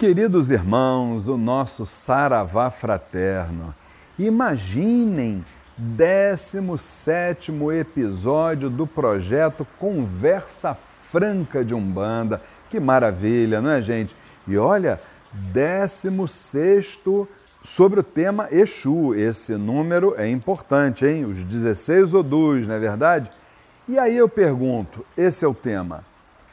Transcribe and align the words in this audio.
Queridos 0.00 0.50
irmãos, 0.50 1.28
o 1.28 1.36
nosso 1.36 1.84
Saravá 1.84 2.70
fraterno, 2.70 3.74
imaginem 4.18 5.44
17 5.76 7.52
episódio 7.78 8.70
do 8.70 8.86
projeto 8.86 9.66
Conversa 9.78 10.74
Franca 10.74 11.62
de 11.62 11.74
Umbanda. 11.74 12.40
Que 12.70 12.80
maravilha, 12.80 13.60
não 13.60 13.68
é, 13.68 13.82
gente? 13.82 14.16
E 14.48 14.56
olha, 14.56 15.02
16 15.52 16.98
sobre 17.62 18.00
o 18.00 18.02
tema 18.02 18.48
Exu. 18.50 19.14
Esse 19.14 19.54
número 19.56 20.14
é 20.16 20.26
importante, 20.26 21.04
hein? 21.04 21.26
Os 21.26 21.44
16 21.44 22.14
Odus, 22.14 22.66
não 22.66 22.74
é 22.74 22.78
verdade? 22.78 23.30
E 23.86 23.98
aí 23.98 24.16
eu 24.16 24.30
pergunto: 24.30 25.04
esse 25.14 25.44
é 25.44 25.48
o 25.48 25.52
tema. 25.52 26.08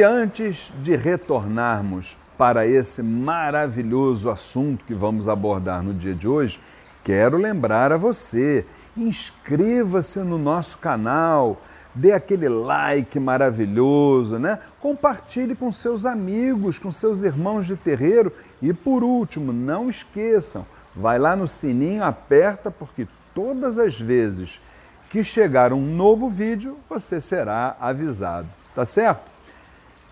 E 0.00 0.02
antes 0.02 0.72
de 0.80 0.96
retornarmos 0.96 2.16
para 2.38 2.66
esse 2.66 3.02
maravilhoso 3.02 4.30
assunto 4.30 4.82
que 4.86 4.94
vamos 4.94 5.28
abordar 5.28 5.82
no 5.82 5.92
dia 5.92 6.14
de 6.14 6.26
hoje, 6.26 6.58
quero 7.04 7.36
lembrar 7.36 7.92
a 7.92 7.98
você: 7.98 8.64
inscreva-se 8.96 10.20
no 10.20 10.38
nosso 10.38 10.78
canal, 10.78 11.60
dê 11.94 12.12
aquele 12.12 12.48
like 12.48 13.20
maravilhoso, 13.20 14.38
né? 14.38 14.60
Compartilhe 14.80 15.54
com 15.54 15.70
seus 15.70 16.06
amigos, 16.06 16.78
com 16.78 16.90
seus 16.90 17.22
irmãos 17.22 17.66
de 17.66 17.76
terreiro 17.76 18.32
e 18.62 18.72
por 18.72 19.04
último, 19.04 19.52
não 19.52 19.90
esqueçam, 19.90 20.66
vai 20.96 21.18
lá 21.18 21.36
no 21.36 21.46
sininho, 21.46 22.02
aperta 22.02 22.70
porque 22.70 23.06
todas 23.34 23.78
as 23.78 24.00
vezes 24.00 24.62
que 25.10 25.22
chegar 25.22 25.74
um 25.74 25.94
novo 25.94 26.30
vídeo, 26.30 26.78
você 26.88 27.20
será 27.20 27.76
avisado, 27.78 28.48
tá 28.74 28.86
certo? 28.86 29.29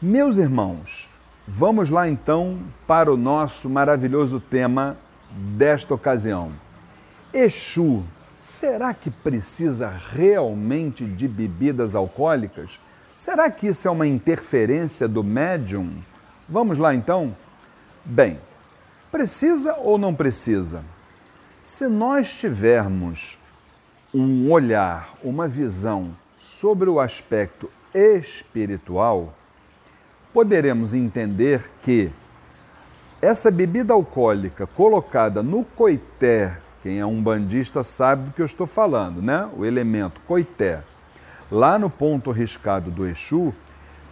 Meus 0.00 0.36
irmãos, 0.36 1.10
vamos 1.44 1.91
lá 1.91 2.08
então 2.08 2.60
para 2.86 3.12
o 3.12 3.16
nosso 3.16 3.68
maravilhoso 3.68 4.38
tema 4.38 4.96
desta 5.56 5.92
ocasião. 5.92 6.52
Exu, 7.34 8.04
será 8.36 8.94
que 8.94 9.10
precisa 9.10 9.88
realmente 9.88 11.04
de 11.04 11.26
bebidas 11.26 11.96
alcoólicas? 11.96 12.78
Será 13.12 13.50
que 13.50 13.66
isso 13.66 13.88
é 13.88 13.91
uma 13.91 14.06
interferência 14.06 15.08
do 15.08 15.24
médium? 15.24 16.00
Vamos 16.48 16.78
lá 16.78 16.94
então? 16.94 17.36
Bem, 18.04 18.38
precisa 19.10 19.74
ou 19.78 19.98
não 19.98 20.14
precisa? 20.14 20.84
Se 21.60 21.88
nós 21.88 22.36
tivermos 22.36 23.36
um 24.14 24.48
olhar, 24.52 25.08
uma 25.24 25.48
visão 25.48 26.16
sobre 26.36 26.88
o 26.88 27.00
aspecto 27.00 27.69
espiritual, 27.92 29.34
poderemos 30.33 30.95
entender 30.95 31.71
que 31.83 32.12
essa 33.21 33.51
bebida 33.51 33.93
alcoólica 33.93 34.67
colocada 34.67 35.43
no 35.43 35.65
coité, 35.65 36.59
quem 36.83 37.01
é 37.01 37.07
um 37.07 37.21
bandista 37.21 37.83
sabe 37.83 38.27
do 38.27 38.33
que 38.33 38.41
eu 38.41 38.47
estou 38.47 38.67
falando, 38.67 39.21
né? 39.21 39.49
O 39.56 39.65
elemento 39.65 40.21
coité, 40.27 40.83
lá 41.50 41.78
no 41.78 41.91
ponto 41.91 42.31
riscado 42.31 42.91
do 42.91 43.06
Exu, 43.06 43.53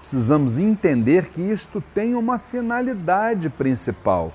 precisamos 0.01 0.59
entender 0.59 1.31
que 1.31 1.41
isto 1.41 1.81
tem 1.95 2.15
uma 2.15 2.39
finalidade 2.39 3.49
principal, 3.49 4.33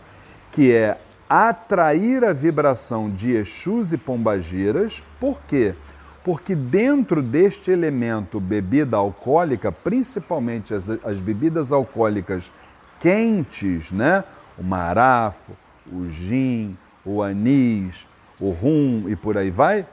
que 0.51 0.73
é 0.73 0.97
atrair 1.29 2.23
a 2.23 2.33
vibração 2.33 3.09
de 3.09 3.31
Exus 3.31 3.93
e 3.93 3.97
Pombagiras. 3.97 5.03
Por 5.19 5.41
quê? 5.41 5.73
Porque 5.75 5.90
porque 6.23 6.55
dentro 6.55 7.21
deste 7.21 7.71
elemento 7.71 8.39
bebida 8.39 8.97
alcoólica, 8.97 9.71
principalmente 9.71 10.73
as, 10.73 10.89
as 11.03 11.19
bebidas 11.19 11.71
alcoólicas 11.71 12.51
quentes, 12.99 13.91
né? 13.91 14.23
o 14.57 14.63
marafo, 14.63 15.53
o 15.91 16.07
gin, 16.07 16.77
o 17.03 17.23
anis, 17.23 18.07
o 18.39 18.51
rum 18.51 19.05
e 19.07 19.15
por 19.15 19.37
aí 19.37 19.49
vai, 19.49 19.85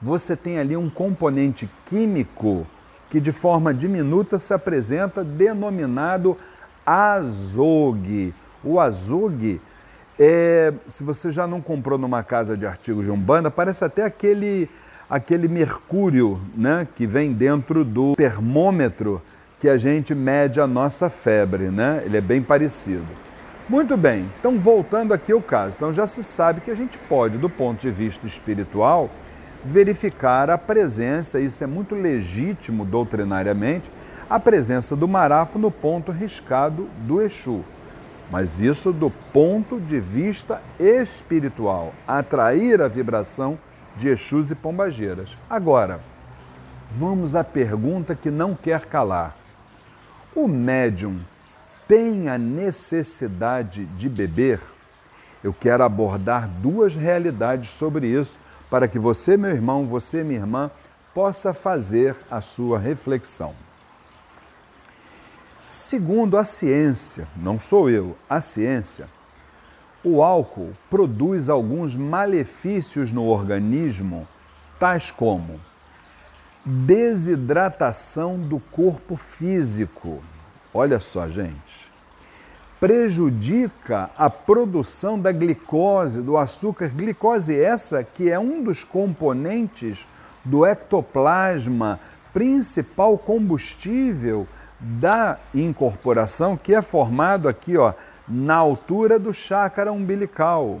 você 0.00 0.36
tem 0.36 0.58
ali 0.58 0.76
um 0.76 0.88
componente 0.88 1.68
químico 1.84 2.66
que 3.10 3.20
de 3.20 3.32
forma 3.32 3.74
diminuta 3.74 4.38
se 4.38 4.54
apresenta 4.54 5.22
denominado 5.24 6.36
azogue. 6.86 8.34
O 8.64 8.80
azogue 8.80 9.60
é, 10.18 10.72
se 10.86 11.02
você 11.02 11.30
já 11.30 11.46
não 11.46 11.60
comprou 11.60 11.98
numa 11.98 12.22
casa 12.22 12.56
de 12.56 12.66
artigos 12.66 13.04
de 13.04 13.10
umbanda, 13.10 13.50
parece 13.50 13.84
até 13.84 14.04
aquele 14.04 14.68
aquele 15.12 15.46
mercúrio 15.46 16.40
né, 16.56 16.88
que 16.96 17.06
vem 17.06 17.34
dentro 17.34 17.84
do 17.84 18.16
termômetro 18.16 19.20
que 19.58 19.68
a 19.68 19.76
gente 19.76 20.14
mede 20.14 20.58
a 20.58 20.66
nossa 20.66 21.10
febre, 21.10 21.64
né? 21.64 22.02
Ele 22.06 22.16
é 22.16 22.20
bem 22.22 22.42
parecido. 22.42 23.04
Muito 23.68 23.94
bem, 23.94 24.26
então 24.40 24.58
voltando 24.58 25.12
aqui 25.12 25.30
ao 25.30 25.42
caso. 25.42 25.76
Então 25.76 25.92
já 25.92 26.06
se 26.06 26.22
sabe 26.22 26.62
que 26.62 26.70
a 26.70 26.74
gente 26.74 26.96
pode, 26.96 27.36
do 27.36 27.50
ponto 27.50 27.82
de 27.82 27.90
vista 27.90 28.26
espiritual, 28.26 29.10
verificar 29.62 30.48
a 30.48 30.56
presença, 30.56 31.38
isso 31.38 31.62
é 31.62 31.66
muito 31.66 31.94
legítimo 31.94 32.82
doutrinariamente, 32.82 33.92
a 34.30 34.40
presença 34.40 34.96
do 34.96 35.06
marafo 35.06 35.58
no 35.58 35.70
ponto 35.70 36.10
riscado 36.10 36.88
do 37.00 37.20
Exu. 37.20 37.62
Mas 38.30 38.60
isso 38.60 38.94
do 38.94 39.10
ponto 39.30 39.78
de 39.78 40.00
vista 40.00 40.62
espiritual, 40.80 41.92
atrair 42.08 42.80
a 42.80 42.88
vibração 42.88 43.58
de 43.96 44.08
Exus 44.08 44.50
e 44.50 44.54
Pombageiras. 44.54 45.36
Agora, 45.48 46.00
vamos 46.90 47.34
à 47.34 47.44
pergunta 47.44 48.14
que 48.14 48.30
não 48.30 48.54
quer 48.54 48.86
calar. 48.86 49.36
O 50.34 50.48
médium 50.48 51.20
tem 51.86 52.28
a 52.28 52.38
necessidade 52.38 53.86
de 53.86 54.08
beber? 54.08 54.60
Eu 55.42 55.52
quero 55.52 55.82
abordar 55.82 56.48
duas 56.48 56.94
realidades 56.94 57.70
sobre 57.70 58.06
isso 58.06 58.38
para 58.70 58.88
que 58.88 58.98
você, 58.98 59.36
meu 59.36 59.50
irmão, 59.50 59.86
você, 59.86 60.24
minha 60.24 60.40
irmã, 60.40 60.70
possa 61.12 61.52
fazer 61.52 62.16
a 62.30 62.40
sua 62.40 62.78
reflexão. 62.78 63.54
Segundo 65.68 66.38
a 66.38 66.44
ciência, 66.44 67.26
não 67.36 67.58
sou 67.58 67.90
eu, 67.90 68.16
a 68.28 68.40
ciência, 68.40 69.08
o 70.04 70.22
álcool 70.22 70.72
produz 70.90 71.48
alguns 71.48 71.96
malefícios 71.96 73.12
no 73.12 73.26
organismo, 73.26 74.26
tais 74.78 75.10
como 75.10 75.60
desidratação 76.64 78.38
do 78.38 78.58
corpo 78.58 79.16
físico. 79.16 80.22
Olha 80.72 81.00
só, 81.00 81.28
gente. 81.28 81.90
Prejudica 82.78 84.10
a 84.16 84.28
produção 84.28 85.18
da 85.18 85.30
glicose, 85.30 86.20
do 86.20 86.36
açúcar. 86.36 86.88
Glicose 86.88 87.58
essa 87.58 88.02
que 88.02 88.30
é 88.30 88.38
um 88.38 88.62
dos 88.62 88.82
componentes 88.82 90.06
do 90.44 90.66
ectoplasma, 90.66 92.00
principal 92.32 93.16
combustível 93.16 94.48
da 94.80 95.38
incorporação, 95.54 96.56
que 96.56 96.74
é 96.74 96.82
formado 96.82 97.48
aqui, 97.48 97.76
ó, 97.76 97.92
na 98.28 98.56
altura 98.56 99.18
do 99.18 99.32
chácara 99.32 99.92
umbilical. 99.92 100.80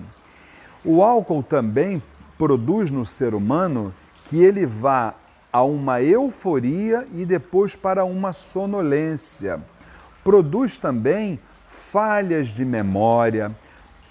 O 0.84 1.02
álcool 1.02 1.42
também 1.42 2.02
produz 2.38 2.90
no 2.90 3.06
ser 3.06 3.34
humano 3.34 3.94
que 4.24 4.42
ele 4.42 4.66
vá 4.66 5.14
a 5.52 5.62
uma 5.62 6.00
euforia 6.00 7.06
e 7.12 7.24
depois 7.26 7.76
para 7.76 8.04
uma 8.04 8.32
sonolência. 8.32 9.60
Produz 10.24 10.78
também 10.78 11.38
falhas 11.66 12.48
de 12.48 12.64
memória, 12.64 13.54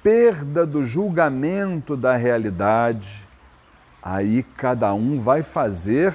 perda 0.04 0.66
do 0.66 0.84
julgamento 0.84 1.98
da 1.98 2.16
realidade. 2.16 3.28
Aí 4.02 4.44
cada 4.56 4.94
um 4.94 5.20
vai 5.20 5.42
fazer 5.42 6.14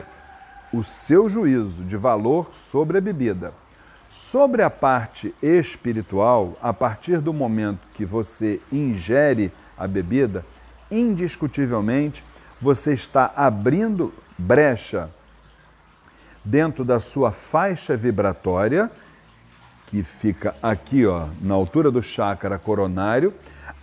o 0.72 0.82
seu 0.82 1.28
juízo 1.28 1.84
de 1.84 1.96
valor 1.96 2.54
sobre 2.54 2.98
a 2.98 3.00
bebida. 3.00 3.50
Sobre 4.18 4.62
a 4.62 4.70
parte 4.70 5.34
espiritual, 5.42 6.56
a 6.62 6.72
partir 6.72 7.18
do 7.18 7.34
momento 7.34 7.86
que 7.92 8.02
você 8.02 8.62
ingere 8.72 9.52
a 9.76 9.86
bebida, 9.86 10.42
indiscutivelmente 10.90 12.24
você 12.58 12.94
está 12.94 13.30
abrindo 13.36 14.14
brecha 14.38 15.10
dentro 16.42 16.82
da 16.82 16.98
sua 16.98 17.30
faixa 17.30 17.94
vibratória 17.94 18.90
que 19.86 20.02
fica 20.02 20.56
aqui, 20.62 21.04
ó, 21.04 21.28
na 21.42 21.52
altura 21.52 21.90
do 21.90 22.02
chácara 22.02 22.58
coronário, 22.58 23.34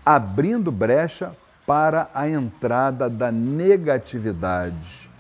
abrindo 0.04 0.72
brecha 0.72 1.38
para 1.64 2.10
a 2.12 2.28
entrada 2.28 3.08
da 3.08 3.32
negatividade, 3.32 5.12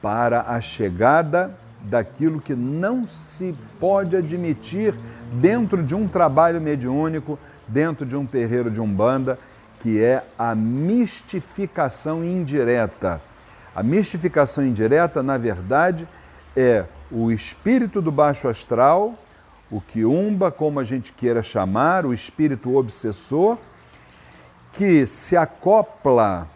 para 0.00 0.42
a 0.42 0.60
chegada 0.60 1.52
daquilo 1.82 2.40
que 2.40 2.54
não 2.54 3.06
se 3.06 3.54
pode 3.80 4.16
admitir 4.16 4.94
dentro 5.34 5.82
de 5.82 5.94
um 5.94 6.06
trabalho 6.06 6.60
mediúnico, 6.60 7.38
dentro 7.66 8.06
de 8.06 8.16
um 8.16 8.24
terreiro 8.24 8.70
de 8.70 8.80
umbanda, 8.80 9.38
que 9.80 10.02
é 10.02 10.24
a 10.38 10.54
mistificação 10.54 12.24
indireta. 12.24 13.20
A 13.74 13.82
mistificação 13.82 14.64
indireta, 14.64 15.22
na 15.22 15.36
verdade, 15.36 16.06
é 16.56 16.84
o 17.10 17.30
espírito 17.30 18.00
do 18.00 18.12
baixo 18.12 18.48
astral, 18.48 19.18
o 19.70 19.80
quiumba, 19.80 20.50
como 20.50 20.78
a 20.78 20.84
gente 20.84 21.12
queira 21.12 21.42
chamar, 21.42 22.06
o 22.06 22.12
espírito 22.12 22.76
obsessor, 22.76 23.58
que 24.72 25.06
se 25.06 25.36
acopla 25.36 26.48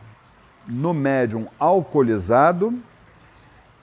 no 0.67 0.93
médium 0.93 1.47
alcoolizado 1.59 2.75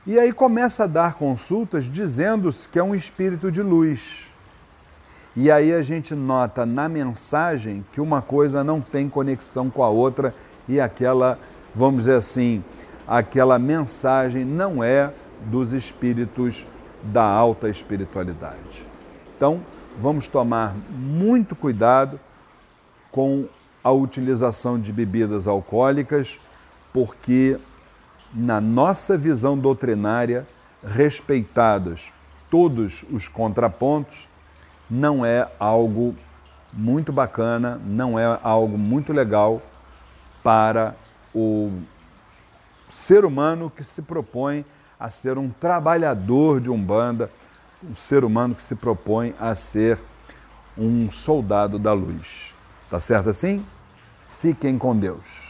e 0.06 0.20
aí 0.20 0.34
começa 0.34 0.84
a 0.84 0.88
dar 0.88 1.16
consultas 1.16 1.86
dizendo 1.86 2.50
que 2.72 2.78
é 2.78 2.84
um 2.84 2.94
espírito 2.94 3.52
de 3.52 3.62
luz. 3.62 4.32
E 5.36 5.50
aí 5.50 5.74
a 5.74 5.82
gente 5.82 6.14
nota 6.14 6.66
na 6.66 6.88
mensagem 6.88 7.84
que 7.92 8.00
uma 8.00 8.22
coisa 8.22 8.64
não 8.64 8.80
tem 8.80 9.10
conexão 9.10 9.70
com 9.70 9.84
a 9.84 9.90
outra 9.90 10.36
e 10.68 10.80
aquela, 10.80 11.40
vamos 11.74 12.02
dizer 12.02 12.16
assim, 12.16 12.64
aquela 13.08 13.58
mensagem 13.58 14.46
não 14.46 14.84
é 14.84 15.12
dos 15.46 15.74
espíritos 15.74 16.68
da 17.02 17.24
alta 17.24 17.68
espiritualidade. 17.68 18.88
Então, 19.36 19.62
vamos 19.98 20.28
tomar 20.28 20.76
muito 20.90 21.56
cuidado 21.56 22.20
com 23.12 23.46
a 23.84 23.92
utilização 23.92 24.80
de 24.80 24.94
bebidas 24.94 25.48
alcoólicas, 25.48 26.40
porque, 26.94 27.60
na 28.34 28.60
nossa 28.60 29.18
visão 29.18 29.58
doutrinária, 29.58 30.48
respeitados 30.84 32.12
todos 32.50 33.06
os 33.12 33.28
contrapontos, 33.28 34.28
não 34.90 35.26
é 35.26 35.48
algo 35.60 36.16
muito 36.72 37.12
bacana, 37.12 37.80
não 37.86 38.18
é 38.18 38.40
algo 38.44 38.78
muito 38.78 39.14
legal 39.14 39.62
para 40.44 40.96
o 41.34 41.72
ser 42.90 43.26
humano 43.26 43.70
que 43.70 43.84
se 43.84 44.02
propõe 44.02 44.66
a 45.00 45.10
ser 45.10 45.38
um 45.38 45.50
trabalhador 45.50 46.60
de 46.60 46.70
Umbanda, 46.70 47.30
um 47.84 47.96
ser 47.96 48.24
humano 48.24 48.56
que 48.56 48.64
se 48.64 48.76
propõe 48.76 49.34
a 49.40 49.56
ser 49.56 50.00
um 50.78 51.10
soldado 51.10 51.78
da 51.78 51.94
luz. 51.94 52.56
Tá 52.90 53.00
certo 53.00 53.30
assim? 53.30 53.66
Fiquem 54.20 54.78
com 54.78 54.96
Deus. 54.96 55.43